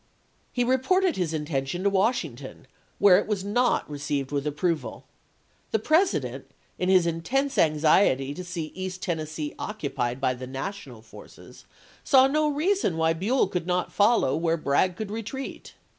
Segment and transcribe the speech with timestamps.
[0.51, 2.65] He reported his intention to Washington,
[2.97, 5.03] where it was not received with approval.
[5.69, 9.81] The President, in his intense anxiety to see East Tennessee oc 280 ABKAHAM LINCOLN ch.
[9.81, 9.89] XIII.
[9.89, 11.65] cupied by the national forces,
[12.03, 15.75] saw no reason why Buell could not follow where Bragg could retreat.